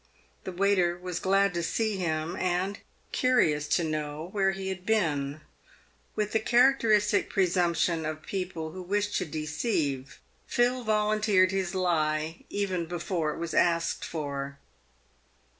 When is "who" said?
8.71-8.81